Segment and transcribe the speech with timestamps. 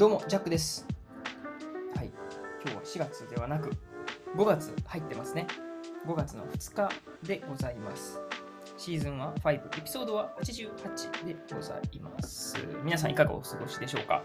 [0.00, 0.86] どうも、ジャックです。
[1.94, 2.10] はい。
[2.64, 3.70] 今日は4月ではなく、
[4.34, 5.46] 5月入ってますね。
[6.06, 6.90] 5月の2日
[7.22, 8.18] でございます。
[8.78, 12.56] シーズンは5、エピソードは88でございます。
[12.82, 14.22] 皆さんいかがお過ごしでしょうか？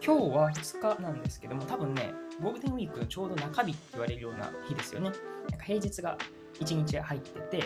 [0.00, 5.10] 今日は2日なんですけども、多分ね、ゴールデンウィークのちょうど中日って言われるような日ですよね。
[5.50, 6.16] なんか平日が
[6.60, 7.64] 1日入ってて、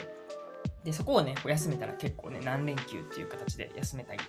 [0.84, 4.20] で、そこをね、こう休めたら結構ね、何連休っていう形で休めたり、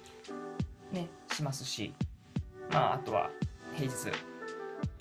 [0.91, 1.93] ね、しますし、
[2.73, 3.29] まあ、あとは
[3.75, 3.93] 平日、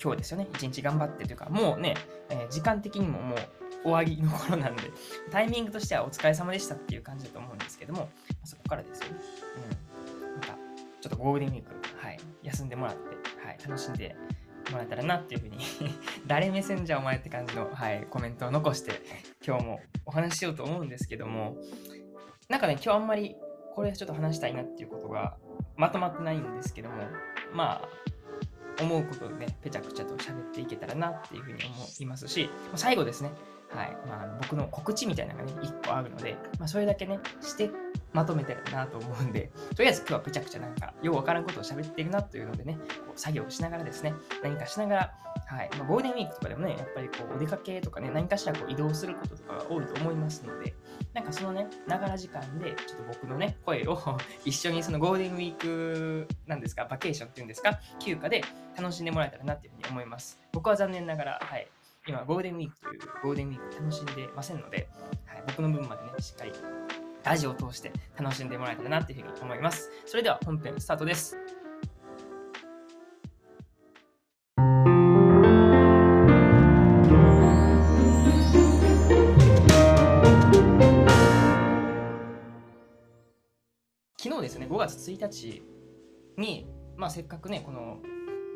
[0.01, 1.95] 今日ですよね、一日頑張ってというか、もうね、
[2.29, 3.37] えー時間的にももう
[3.83, 4.83] 終わりの頃なんで、
[5.31, 8.09] タイミングとしてはお疲れ様でしたっていう感じだと思うんですけども、
[8.43, 9.15] そこからですよね。
[10.21, 10.35] うん。
[10.35, 13.01] また、ちょっとゴールデンウィーク、はい、休んでもらって、
[13.45, 14.15] はい、楽しんで
[14.71, 15.57] もらえたらなっていうふうに、
[16.27, 19.01] 誰目線じゃお前って感じの、はい、コメントを残して、
[19.45, 21.57] 今日もお話ししようと思うんですけども、
[22.49, 23.35] なんかね、今日あんまり
[23.73, 25.37] これちょっと話したいなっていうことが
[25.75, 26.95] まとまってないんですけども、
[27.53, 33.31] まあ、思うことでね、ぺちゃくちゃと喋っていけたらなっていうふうに思いますし、最後ですね、
[33.69, 37.69] はい、まあ、僕の告知みたいなのがね、1個あるので、まあ、それだけね、して
[38.13, 45.13] まとめてるなと思うんで、とりあえず今日はぺちゃくちゃなんか、ようわからんことを喋ってるなというのでね、こう作業しながらですね、何かしながら、
[45.47, 50.75] はい、まあ、ゴールデンウィークとかでもね、やっぱりこう、お出かけとかね、何かしらこう移動することとかが多いと思いますので、
[51.13, 53.99] なんかそのね、ながら時間で、ちょっと僕のね、声を
[54.45, 58.43] 一緒にそのゴールデンウィーク、なんですか、バケーションっていうんですか、休暇で
[58.77, 60.39] 楽しんでもらえたらなっていうふうに思います。
[60.51, 61.67] 僕は残念ながら、はい、
[62.07, 64.89] 今、ゴールデンウィークというゴールデンウィーク楽しんでませんので、
[65.25, 66.51] はい、僕の分までね、しっかり
[67.23, 69.89] ラジオを通して楽しんでもらえたらなっていうふうに思います。
[70.05, 71.37] それでは本編スタートです。
[84.19, 85.63] 昨日ですね、5月1日
[86.37, 87.99] に、まあ、せっかくね、この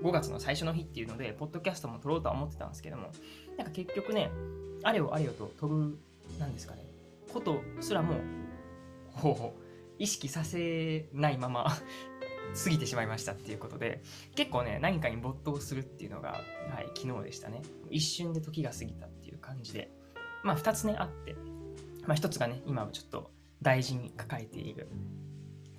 [0.03, 3.11] 5月の最初の日っていうので、ポッドキャストも撮ろうとは思ってたんですけども、
[3.57, 4.29] なんか結局ね、
[4.83, 5.97] あれよあれよと飛ぶ、
[6.39, 6.85] なんですかね、
[7.33, 8.15] ことすらも、
[9.17, 9.61] ほうほう、
[9.99, 11.75] 意識させないまま
[12.63, 14.01] 過ぎてしまいましたっていうことで、
[14.35, 17.61] 結構ね、何かに没頭するっていうのが、はい、昨日でしたね。
[17.89, 19.91] 一瞬で時が過ぎたっていう感じで、
[20.43, 21.35] まあ、2つね、あって、
[22.05, 24.87] まあ、1つがね、今はちょっと大事に抱えている、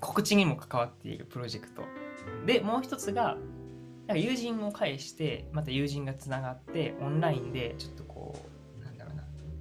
[0.00, 1.82] 告知にも関わっているプロジェクト。
[2.46, 3.36] で、もう一つが、
[4.06, 8.04] なんか友人を介して、また友人がつながって、オンラインでちょっと、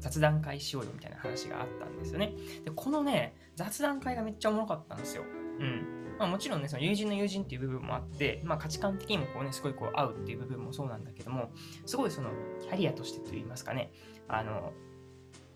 [0.07, 2.33] 雑談会しようよみたいな話があったんですよね。
[2.63, 5.23] で、このね、雑談会がめっちゃおもろかったんですよ。
[5.59, 6.15] うん。
[6.17, 11.51] まあもちろんね、その友人の友人っていう部分もあって、まあ価値観的にもこうね、すごいこう合うっていう部分もそうなんだけども、
[11.85, 12.29] すごいその
[12.61, 13.91] キャリアとしてといいますかね、
[14.29, 14.71] あの、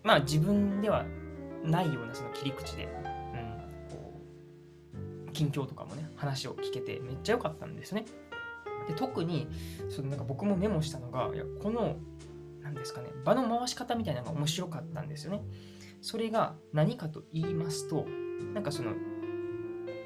[0.02, 1.06] まあ自分では
[1.64, 2.90] ないようなその切り口で、うん、
[3.90, 4.20] こ
[5.28, 8.04] う、近況とかもね、話を聞けてめっちゃ良かったんですね。
[8.86, 9.48] で、特に、
[9.88, 11.96] そのなんか僕もメモしたのが、いや、この、
[12.62, 15.42] なんですかね、場の回し方みたいなのが面白かったんですよね。
[16.00, 18.06] それが何かと言いますと、
[18.54, 18.92] なんかその、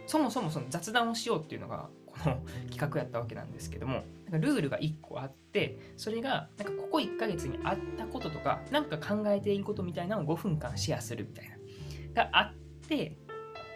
[0.06, 11.48] そもそもその雑談をしようっていうのが、この企画やったわけなんですけども、なんかルールが1個あって、それが、なんかここ1ヶ月にあったこととか、なんか考えていることみたいなのを5分間シェアするみたい
[12.14, 12.54] な、があっ
[12.88, 13.16] て、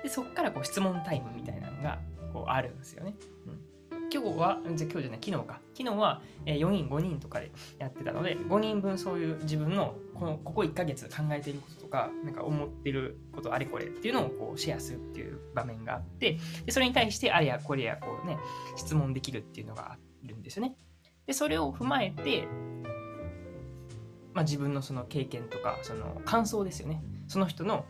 [0.03, 1.99] で、そこからこう質問タイムみたいなのが
[2.33, 3.15] こうあるんですよね。
[3.47, 3.70] うん
[4.13, 5.61] 今日は、今日じゃない、昨日か。
[5.73, 18.37] 昨日は、4人、5人とかでやってたので、5人分そういう自分のこのここ1ヶ月考えていることとか、なんか思ってることあれこれっていうのをこうシェアするっていう場面があって、でそれに対してあれやこれやこうね、
[18.77, 20.77] 質問できるっていうのがあるんですよね。
[21.27, 22.49] で、それを踏まえて、
[24.35, 27.03] まあ、自分のその経験とか、その感想ですよね。
[27.29, 27.85] その人の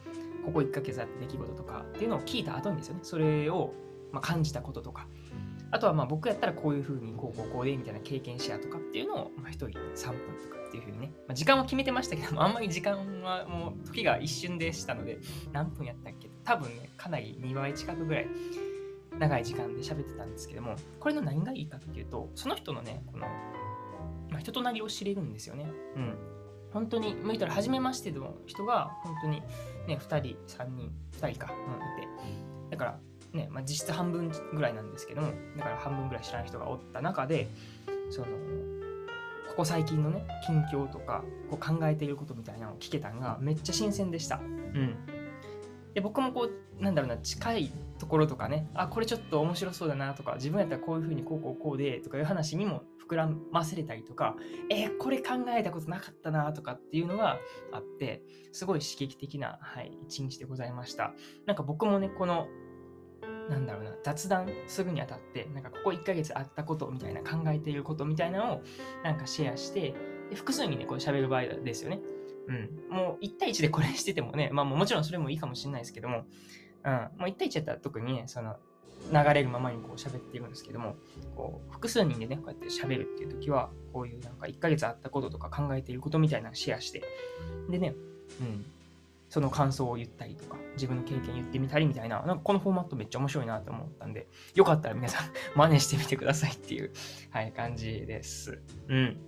[0.45, 3.01] ここ1ヶ月あった出来事とかっていうのを聞いた後にですよね。
[3.03, 3.73] それを
[4.13, 5.07] まあ感じたこととか、
[5.71, 15.19] あとはまあ僕やったらこういうふうにこうこうこうでみたいな経験シェアとかっていうのをまあ1人3分とかっていうふうにね、まあ、時間は決めてましたけども、あんまり時間はもう時が一瞬でしたので、
[15.53, 18.29] 何分やったっけ多分ね、かなり2倍近くぐらい
[19.19, 23.27] 長い時間で喋ってたんですけども、これの何がいいかっていうと、その人のね、この、
[24.31, 25.67] まあ、人となりを知れるんですよね。
[25.97, 26.19] うん。
[26.73, 29.41] 本当に、もう言ったら初めましての人が、本当に
[29.89, 33.01] ね、2人、3人、2人か、うん、いて、だから、
[33.33, 37.49] ね、まあ、実質半分ぐらいなんですけども、だから半分ぐらい知らない人がおった中で、
[38.11, 38.27] その、
[39.49, 44.37] ここ最近のね、近況とか、こう考えていることみたいなのを聞けたのがめっちゃ新鮮でした。
[44.37, 44.97] うん。
[45.95, 54.37] で、僕もこう、なんだろうな、近いところとかね、あ、これちょっと面白そうだなとか、自分やったらこういうふうにこうこうこうでとかいう話にも膨らませれたりとか、
[54.71, 57.39] えーこれ考えたことなかったなとかっていうのが
[57.73, 58.23] あって、
[58.53, 61.15] すごい刺激的な、はい、一日でございました。
[61.47, 62.47] なんか僕もね、この、
[63.51, 68.63] なんだろうな、雑談するにあたって、なんかここ1ヶ月あったことみたいな、考えていることみたいなのを、
[69.03, 69.95] なんかシェアして、
[70.31, 72.01] で複数にね、こう喋る場合ですよね。
[72.47, 72.95] うん。
[72.95, 76.25] もう1対1でこれしててもね、まあもちろんそれもいいかもしれないですけども、
[76.85, 76.93] うん。
[76.93, 78.57] もう1対1やったら特にね、その、
[79.13, 80.95] 流れるままにこう喋っているんですけども、
[81.35, 87.03] こう複数人でね、こうやって喋るっていう時は、こういうなんか1ヶ月あったこととか考えていることみたいなのシェアして、
[87.69, 87.95] でね、
[88.41, 88.65] うん、
[89.31, 96.93] その感想を言ったりとか、自分の経験言ってみたりみたいな、なんかこのフォーマットめっちゃ面白いなと思ったんで、よかったら皆さん 真似してみてくださいっていう、
[97.31, 98.61] はい、感じです。
[98.89, 99.21] うん。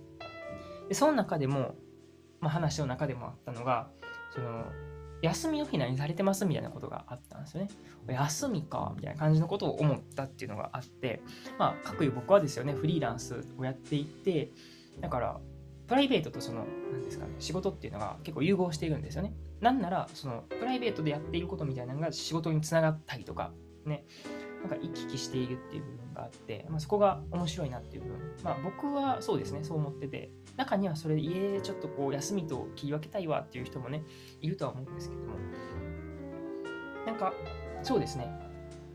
[0.89, 1.75] で、その中でも、
[2.41, 3.89] まあ、話の中でもあったのが、
[4.35, 4.65] その、
[5.21, 7.69] 休みの日何されてますみたいなことがあったんですよね。
[8.09, 11.21] 休みかみたいな感じのことを思ったっていうのがあって、
[11.57, 14.51] まあ、各いう僕はですよね、フリーランスをやっていて、
[14.99, 15.39] だから、
[15.87, 19.33] プライベートとその、何ですかね、仕事っていうのが結構融合しているんですよね。
[19.59, 23.51] なんなら、その、プライベートでやっていることみたいなのが仕事につながったりとか、
[23.85, 24.05] ね、
[24.61, 28.19] なんか行き来しているっていう部分があって、まあ、そこが面白いなっていう部分。
[28.43, 34.05] まあ僕はそうですね、そう思ってて、中にはそれで家ちょっとこう休みと切り分けたいわっていう人もね、
[34.39, 35.33] いるとは思うんですけども、
[37.05, 37.33] なんか、
[37.81, 38.27] そうですね、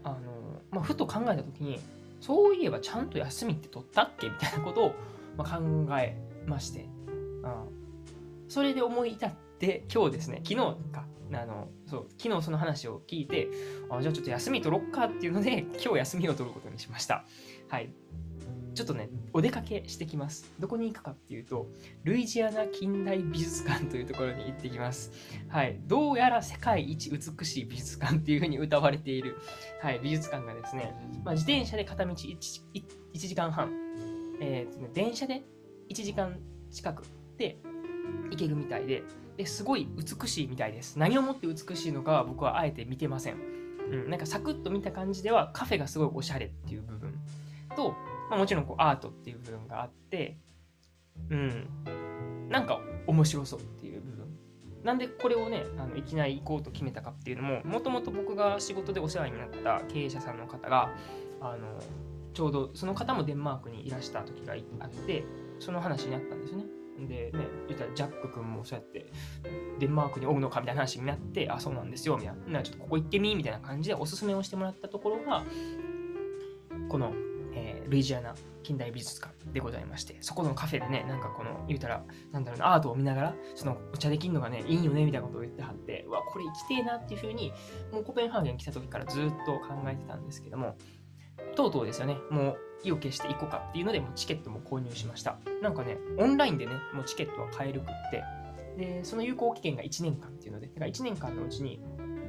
[0.05, 1.79] あの、まあ、ふと考えた時に、
[2.21, 4.29] そういえばちゃんと休みって取ったっけ？
[4.29, 4.95] みたいなことを、
[5.37, 5.61] ま考
[6.01, 6.17] え
[6.49, 13.49] まして、うん、それで思い至って、今日ですね、昨日か、あの、そう、昨日その話を聞いて、
[13.91, 17.25] あ、じゃあちょっと休み取ろっかっていうので、今日休みを取ることにしました。
[17.69, 17.93] はい。
[18.75, 20.53] ちょっとね、お出かけしてきます。
[20.61, 21.67] どこに行くかっていうと、
[22.05, 25.11] ルイジアナ近代美術館というところに行ってきます。
[25.49, 25.81] はい。
[25.87, 29.37] どうやら世界一美しい美術館っていうふうに歌われている、
[29.83, 32.37] はい、美術館がですね、まあ、自転車で片道 1,
[32.73, 33.73] 1時間半、
[34.41, 35.43] えーね、電車で
[35.89, 36.39] 1時間
[36.71, 37.05] 近く
[37.37, 37.59] で
[38.31, 39.03] 行けるみたいで、
[39.37, 40.99] ですごい美しいみたいです。
[40.99, 43.37] 何をもって美しいのかは僕はあえて見てません。
[43.91, 47.15] うん、なんかサクッと見た感じではカフェがすごいおしゃれっていう部分
[47.75, 47.93] と、
[48.29, 50.37] まあ、もちろんこうアートっていう部分があって、
[51.31, 51.69] うん、
[52.49, 54.19] なんか面白そうっていう部分。
[54.85, 60.91] なんでこれをね、あのいきなり行こうと決めたかっていうのも、もともと僕が仕事でお世話になった経営者さんの方が、
[61.41, 61.81] あの
[62.35, 65.25] ちょうどその方もデンマークにいらした時があって、
[65.61, 66.65] その話になったんですね。
[67.07, 69.13] でね、言ったらジャック君もそうやって
[69.79, 72.63] デンマークにおるのかみたいな話になって、あ、そうなんですよ、みたいな。
[72.63, 75.45] ちょっとここ行ってみみたいな感じでおすすめをしてもらったところが、
[76.89, 77.13] この、
[77.55, 87.53] えー、ルイジアナ近代美術館でございまして、そこのカフェでね、なんかこの、言うたら、なんだろうな、アートを見ながら、そのお茶できるのがね、いいよね、みたいなことを言ってはって、うわ、これ行きてえなっていうふうに、
[87.93, 90.77] もうコペンハーゲン来た時からずっと考えてたんですけども、
[91.55, 95.39] とうとうですよね、もう意を決して行こうかっていうので、もうチケットも購入しました。
[95.63, 98.23] なんかね、オンラインでね、もうチケットは買えるくって、
[98.77, 101.81] で、その有効期限が1年間っていうので、だから1年間のうちに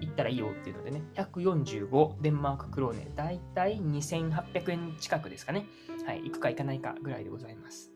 [0.01, 5.65] 行ったらいいよっていうのでね、145デンマーククローネ、だいたい2800円近くですかね。
[6.05, 7.91] はい、行くか行かないかぐらいでございます。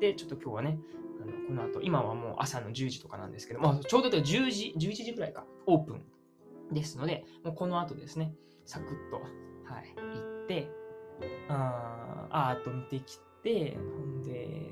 [0.00, 0.78] で、ちょっと今日はね、
[1.22, 6.02] あのこの後、今はもう朝の10時とかなんですけど、まあ、ちょうど10時、11時ぐらいか、オープン
[6.72, 10.68] ですので、もうこの後ですね、サクッと、はい、行って、
[11.48, 14.70] あアート見てきて、ほんで、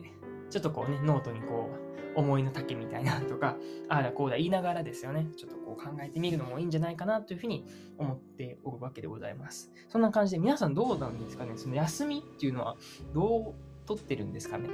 [0.50, 3.56] ちょっとこうね、ノートにこう、思いの丈みたいなとか、
[3.88, 7.64] ああだこうだ言いながらですよね、ちょっとこう考えてみるのもいいんじゃないかなというふうに
[7.96, 9.72] 思っておるわけでございます。
[9.88, 11.52] そんな感じで皆さんどうなんですかね？
[11.56, 12.76] その休みっていうのは
[13.14, 13.54] どう
[13.86, 14.68] 取ってるんですかね？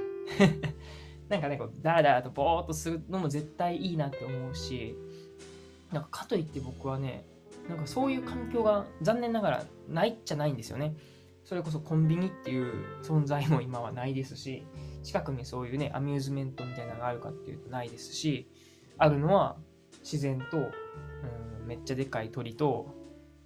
[1.29, 4.97] なんかね、こう、だらだらとぼーっとするのも絶対いいなって思うし、
[5.93, 7.23] なんかかといって僕はね、
[7.69, 10.95] なんかそういう環境が残念ながらないっちゃないんですよね。
[11.49, 14.67] それこそコンビニっていう存在も今はないですし、
[15.01, 18.51] 近くにそういうね、アミューズメントみたいなのがあるかっていうとないですし、
[18.99, 19.57] あるのは
[20.01, 22.93] 自然と、うん、めっちゃでかい鳥と、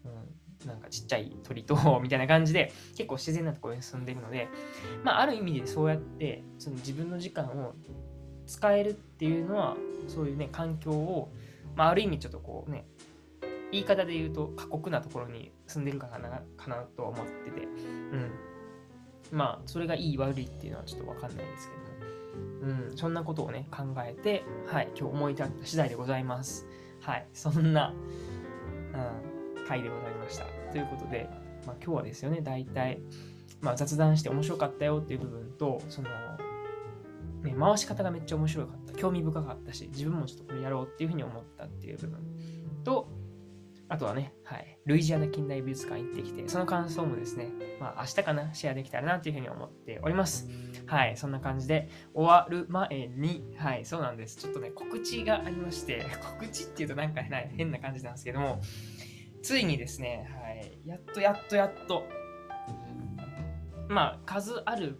[0.03, 4.49] うん、なんかちっちゃい鳥と みたいな感じで、結構自然なところに住んでるので、
[5.05, 7.73] まあ、ある意味でそうやって、その自分の時間を
[8.45, 9.77] 使えるっていうのは、
[10.09, 11.31] そういうね、環境を、
[11.77, 12.85] まあ、ある意味ちょっとこうね、
[13.73, 16.19] 言い方で言うと過酷なところに住んでるかな
[16.57, 18.31] かなと思ってて、うん。
[19.31, 21.75] まあ、それがいい悪いっていうのはちょっとわかんないですけ
[22.65, 26.67] ども、うん、そんなことをね、考えて、はい、今日思い立った次第でございます。
[27.01, 27.93] はい、そんな、
[29.57, 30.45] うん、回でございました。
[30.71, 31.27] ということで、
[31.65, 33.01] まあ、今日はですよね、大体、
[33.59, 36.09] まあ、雑談して面白かったよっていう部分と、その、
[37.41, 42.19] ね、回し方がめっちゃ面白かった、興味深かったし、自分もちょっとこれやろうっていうふうに思ったっていう部分
[42.83, 43.09] と、
[43.93, 50.49] あとはね、はい、ルイジアナ近代美術館行ってきて、その感想もですね、まあ明日かな、シェアできたらなというふうに思っております。
[50.87, 54.37] はい、そんな感じで終わる前に、はい、そうなんです。
[54.37, 56.03] ちょっとね、告知がありまして、
[56.39, 58.61] 告知っていうとなんか変な感じなんですけども、
[59.43, 62.03] ついにですね、はい、やっとやっとやっと
[63.89, 64.97] まあ数ある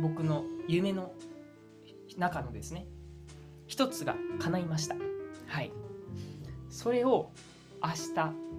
[0.00, 1.12] 僕の夢の
[2.16, 2.86] 中のですね
[3.66, 4.96] 一つが叶いました。
[5.48, 5.70] はい。
[6.70, 7.30] それを
[7.82, 8.52] 明日。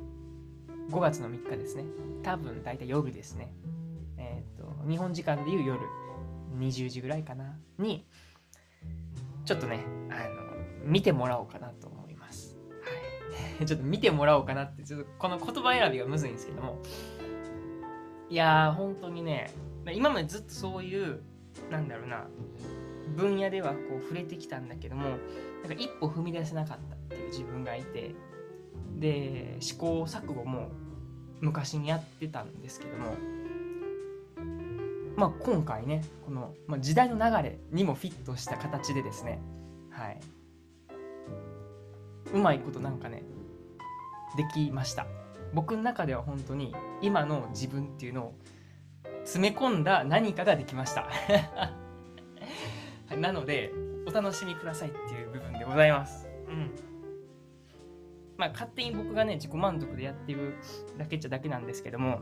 [0.90, 1.86] 5月の3日ですね。
[2.24, 3.54] 多分大体夜ですね。
[4.18, 5.80] えっ、と日本時間でいう夜。
[6.60, 7.58] 20時ぐらいかな。
[7.80, 8.06] に
[9.46, 12.58] ちょっとねあの見てもらおうかなと思います。
[12.82, 13.66] はい。
[13.66, 16.80] ちょっと見てもらおうかなってちょっとこの言葉選びがむずいんですけども。
[18.30, 19.52] いやー本当にね
[19.94, 21.22] 今までずっとそういう
[21.70, 22.28] なんだろうな
[23.16, 25.18] 分野ではこう触れてきたんだけどもなん
[25.68, 28.16] か一歩踏み出せなかったっていう自分がいて。
[29.00, 30.70] で試行錯誤も
[31.42, 33.16] 昔にやってたんですけども。
[35.16, 39.40] まあ今回ねこの、まあ、時代の流れにもフィットした形でですね。
[39.92, 40.20] はい。
[42.34, 43.24] うまいことなんかね
[44.36, 45.06] できました。
[45.54, 48.34] 僕の中では本当に今の自分っていうのを
[49.24, 51.08] 詰め込んだ何かができました。
[53.16, 53.72] なので
[54.08, 56.28] お楽しみくださいっていう部分でございます。
[56.48, 56.93] うん。
[58.44, 60.56] まあ勝手に僕がね自己満足でやってる
[60.98, 62.22] だけっちゃだけなんですけども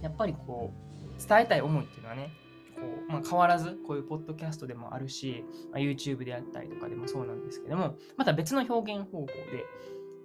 [0.00, 2.32] やっぱりこう伝えたい思いっていうのはね
[2.74, 9.66] こう、まあ、変わらずこういうポッドキャストでもあるし、まあ、YouTube であったりとかでもそうなんですけどもまた別の表現方法で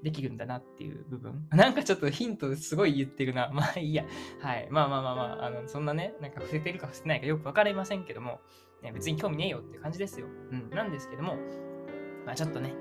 [0.01, 1.45] できるんだなっていう部分。
[1.51, 3.51] なんかちょっとヒントすごい言ってるな。
[3.53, 4.03] まあいいや。
[4.39, 4.67] はい。
[4.71, 8.39] まあまあまあまあ、あの、そんなね、なんか触れてるか触れてないかよくわかりませんけども、
[8.81, 10.25] ね、別に興味ねえよって感じですよ。
[10.25, 10.71] うん。
[10.71, 11.37] なんですけども、
[12.25, 12.73] まあちょっとね、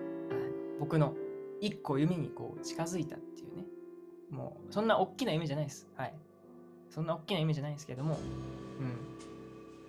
[0.79, 1.15] 僕の
[1.61, 3.65] 一個夢にこう近づいたっていうね、
[4.31, 5.89] もうそんな大きな夢じゃないです。
[5.97, 6.15] はい。
[6.91, 8.19] そんな大きな夢じゃないですけども、
[8.81, 8.99] うん。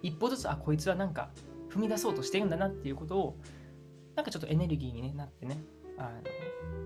[0.01, 1.29] 一歩ずつ、あ、こいつはなんか
[1.69, 3.37] 踏み出そうとしてるんだなっていうことを、
[4.15, 5.57] なんかちょっとエネルギーに、なってね、
[5.97, 6.09] あの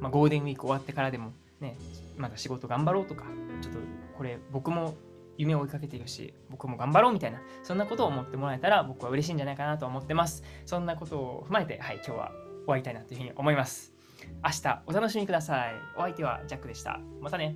[0.02, 1.78] まあ、ゴールデンウィーク終わってからでもね、
[2.18, 3.24] まだ仕事頑張ろうとか、
[3.62, 3.80] ちょっと
[4.18, 4.96] これ僕も
[5.38, 10.44] 夢を追いかけているし、僕も頑張ろうみたいな、そんなことを思ってもらえたら僕は嬉しいんじゃないかなと思ってます。
[10.66, 12.32] そんなことを踏まえて、はい、今日は
[12.66, 13.95] 終わりたいなというふうに思います。
[14.44, 15.76] 明日お楽しみください。
[15.98, 17.00] お相手はジャックでした。
[17.22, 17.56] またね。